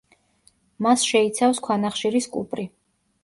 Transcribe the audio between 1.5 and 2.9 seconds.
ქვანახშირის კუპრი.